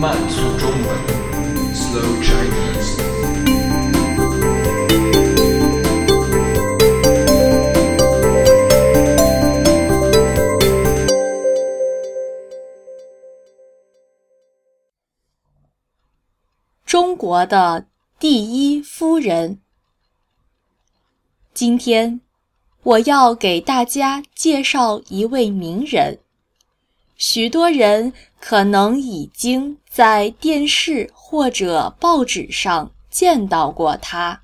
[0.00, 0.82] 慢速中文
[1.74, 2.96] ，Slow Chinese。
[16.84, 17.86] 中国的
[18.18, 19.60] 第一夫人。
[21.52, 22.20] 今天，
[22.84, 26.18] 我要给大家介绍一位名人。
[27.16, 34.42] 许多人可能已经在电视或者报纸上见到过他。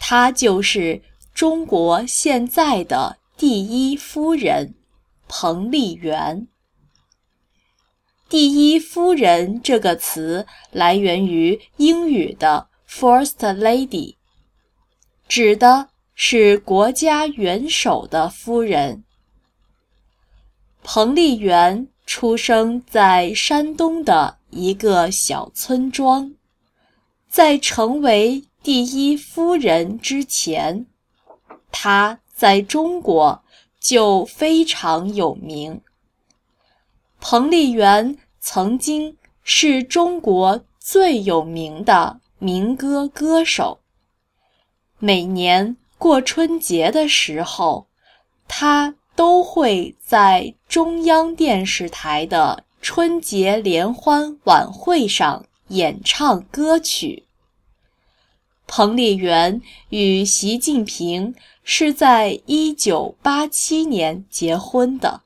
[0.00, 1.00] 他就是
[1.32, 4.74] 中国现在的第一夫人
[5.28, 6.48] 彭丽媛。
[8.28, 14.16] 第一夫人这个词来源于英语的 “First Lady”，
[15.28, 15.88] 指的
[16.20, 19.04] 是国家元首的夫人。
[20.82, 26.34] 彭丽媛出生在山东的一个小村庄，
[27.28, 30.86] 在成为第一夫人之前，
[31.70, 33.40] 她在中国
[33.78, 35.80] 就非常有名。
[37.20, 43.78] 彭丽媛曾经是中国最有名的民歌歌手。
[44.98, 47.86] 每年过春节的时候，
[48.46, 48.94] 他。
[49.18, 57.24] 都会在中央电视台的春节联欢晚会上演唱歌曲。
[58.68, 65.22] 彭丽媛与习近平是在一九八七年结婚的，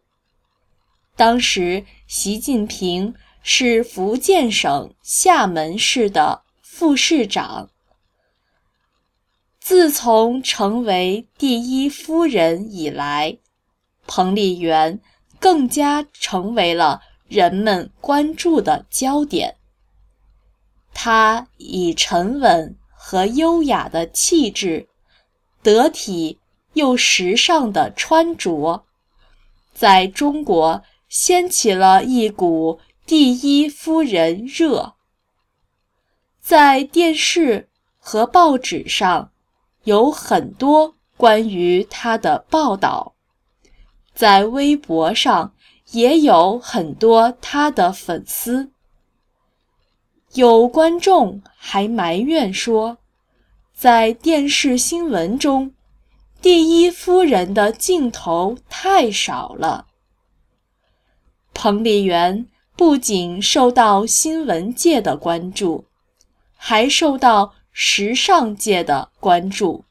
[1.14, 7.69] 当时习近平是福建省厦门市的副市长。
[9.65, 13.39] 自从成为第一夫人以来，
[14.09, 15.01] 彭丽媛
[15.39, 19.57] 更加成为了人们关注的焦点。
[20.92, 24.89] 她以沉稳和优雅的气质，
[25.63, 26.41] 得体
[26.73, 28.85] 又时尚的穿着，
[29.73, 34.95] 在中国掀起了一股第一夫人热。
[36.41, 37.69] 在电视
[38.01, 39.32] 和报纸上，
[39.85, 43.15] 有很多关于她的报道。
[44.15, 45.55] 在微博上
[45.93, 48.71] 也有很多他的粉丝。
[50.35, 52.98] 有观众还埋怨说，
[53.75, 55.73] 在电视新闻中，
[56.41, 59.87] 第一夫人的镜头太少了。
[61.55, 65.87] 彭丽媛不仅受到新闻界的关注，
[66.57, 69.85] 还受到时尚界的关注。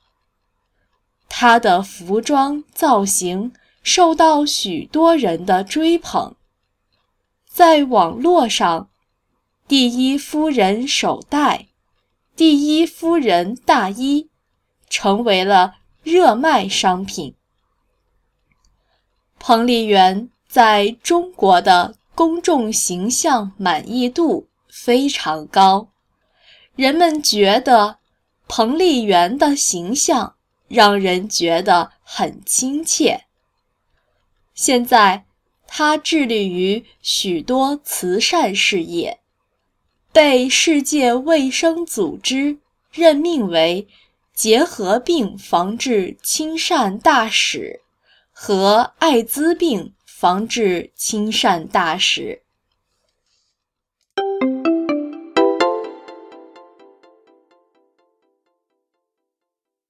[1.27, 3.53] 她的服装造型。
[3.83, 6.35] 受到许多人的追捧，
[7.47, 8.89] 在网络上
[9.67, 11.69] ，“第一夫人手袋
[12.37, 14.29] ”“第一夫人大衣”
[14.87, 17.33] 成为了热卖商品。
[19.39, 25.87] 彭丽媛在中国的公众形象满意度非常高，
[26.75, 27.97] 人们觉得
[28.47, 30.35] 彭丽媛的形象
[30.67, 33.25] 让人觉得很亲切。
[34.53, 35.25] 现在，
[35.67, 39.19] 他致力于许多慈善事业，
[40.11, 42.57] 被世界卫生组织
[42.91, 43.87] 任命为
[44.33, 47.81] 结核病防治亲善大使
[48.31, 52.41] 和艾滋病防治亲善大使。